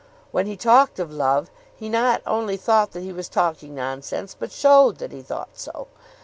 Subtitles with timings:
[0.31, 4.51] When he talked of love, he not only thought that he was talking nonsense, but
[4.51, 5.89] showed that he thought so.